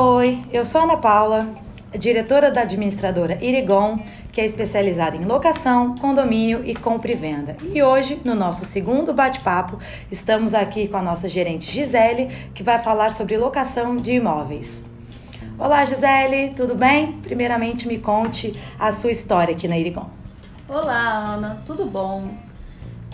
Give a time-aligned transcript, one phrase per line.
[0.00, 1.48] Oi, eu sou Ana Paula,
[1.98, 3.98] diretora da administradora Irigon,
[4.30, 7.56] que é especializada em locação, condomínio e compra e venda.
[7.74, 9.76] E hoje, no nosso segundo bate-papo,
[10.08, 14.84] estamos aqui com a nossa gerente Gisele, que vai falar sobre locação de imóveis.
[15.58, 17.14] Olá, Gisele, tudo bem?
[17.14, 20.08] Primeiramente, me conte a sua história aqui na Irigon.
[20.68, 22.28] Olá, Ana, tudo bom?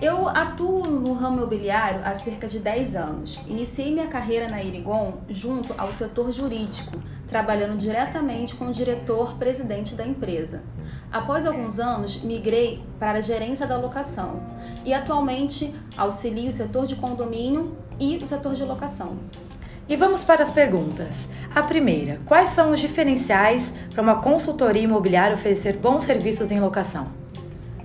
[0.00, 3.40] Eu atuo no ramo imobiliário há cerca de 10 anos.
[3.48, 6.92] Iniciei minha carreira na Irigon junto ao setor jurídico,
[7.26, 10.62] trabalhando diretamente com o diretor-presidente da empresa.
[11.10, 14.40] Após alguns anos, migrei para a gerência da locação
[14.84, 19.18] e atualmente auxilio o setor de condomínio e o setor de locação.
[19.88, 21.28] E vamos para as perguntas.
[21.52, 27.27] A primeira: quais são os diferenciais para uma consultoria imobiliária oferecer bons serviços em locação?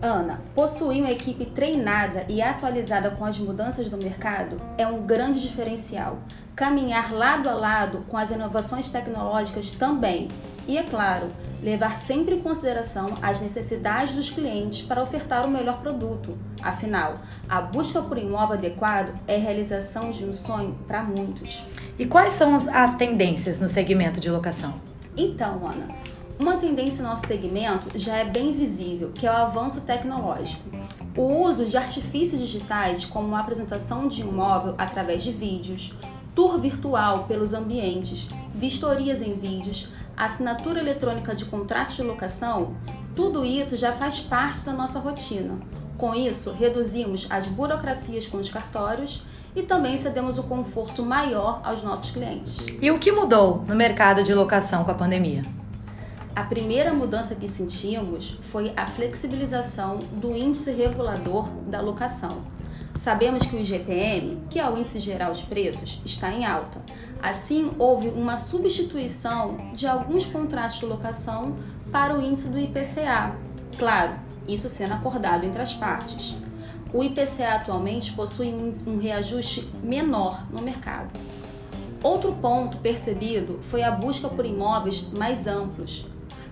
[0.00, 5.40] Ana, possuir uma equipe treinada e atualizada com as mudanças do mercado é um grande
[5.40, 6.18] diferencial.
[6.54, 10.28] Caminhar lado a lado com as inovações tecnológicas também.
[10.68, 11.28] E, é claro,
[11.60, 16.38] levar sempre em consideração as necessidades dos clientes para ofertar o melhor produto.
[16.62, 17.14] Afinal,
[17.48, 21.64] a busca por imóvel adequado é a realização de um sonho para muitos.
[21.98, 24.74] E quais são as tendências no segmento de locação?
[25.16, 25.88] Então, Ana,
[26.38, 30.62] uma tendência no nosso segmento já é bem visível, que é o avanço tecnológico.
[31.16, 35.94] O uso de artifícios digitais, como a apresentação de imóvel através de vídeos,
[36.34, 42.76] tour virtual pelos ambientes, vistorias em vídeos, assinatura eletrônica de contratos de locação,
[43.16, 45.58] tudo isso já faz parte da nossa rotina.
[45.96, 49.24] Com isso, reduzimos as burocracias com os cartórios
[49.56, 52.58] e também cedemos o conforto maior aos nossos clientes.
[52.80, 55.42] E o que mudou no mercado de locação com a pandemia?
[56.38, 62.44] A primeira mudança que sentimos foi a flexibilização do índice regulador da locação.
[62.96, 66.80] Sabemos que o IGPM, que é o Índice Geral de Preços, está em alta.
[67.20, 71.56] Assim, houve uma substituição de alguns contratos de locação
[71.90, 73.34] para o índice do IPCA.
[73.76, 74.12] Claro,
[74.46, 76.36] isso sendo acordado entre as partes.
[76.94, 78.54] O IPCA atualmente possui
[78.86, 81.10] um reajuste menor no mercado.
[82.00, 86.06] Outro ponto percebido foi a busca por imóveis mais amplos,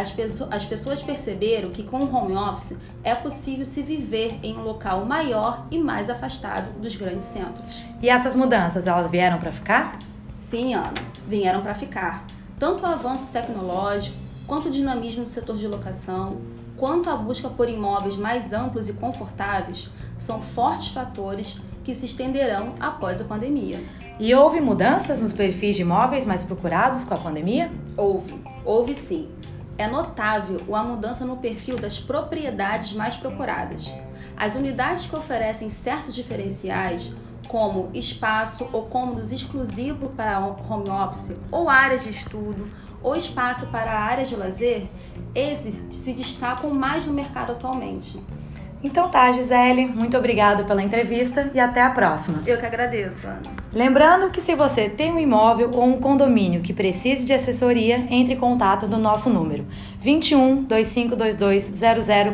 [0.00, 4.62] as, as pessoas perceberam que com o home office é possível se viver em um
[4.62, 7.84] local maior e mais afastado dos grandes centros.
[8.02, 9.98] E essas mudanças, elas vieram para ficar?
[10.38, 10.94] Sim, Ana,
[11.28, 12.24] vieram para ficar.
[12.58, 14.16] Tanto o avanço tecnológico,
[14.46, 16.38] quanto o dinamismo do setor de locação,
[16.76, 22.74] quanto a busca por imóveis mais amplos e confortáveis são fortes fatores que se estenderão
[22.80, 23.80] após a pandemia.
[24.18, 27.70] E houve mudanças nos perfis de imóveis mais procurados com a pandemia?
[27.96, 28.34] Houve,
[28.64, 29.28] houve sim
[29.80, 33.90] é notável a mudança no perfil das propriedades mais procuradas.
[34.36, 37.14] As unidades que oferecem certos diferenciais,
[37.48, 42.68] como espaço ou cômodos exclusivos para home office, ou áreas de estudo,
[43.02, 44.86] ou espaço para áreas de lazer,
[45.34, 48.22] esses se destacam mais no mercado atualmente.
[48.82, 52.42] Então tá, Gisele, muito obrigado pela entrevista e até a próxima.
[52.46, 53.42] Eu que agradeço, Ana.
[53.72, 58.34] Lembrando que se você tem um imóvel ou um condomínio que precise de assessoria, entre
[58.34, 59.66] em contato no nosso número
[60.00, 61.72] 21 2522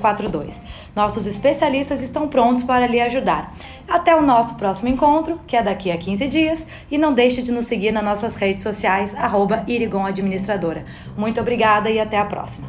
[0.00, 0.62] 0042.
[0.96, 3.54] Nossos especialistas estão prontos para lhe ajudar.
[3.88, 7.52] Até o nosso próximo encontro, que é daqui a 15 dias, e não deixe de
[7.52, 10.84] nos seguir nas nossas redes sociais, arroba Irigon Administradora.
[11.16, 12.68] Muito obrigada e até a próxima.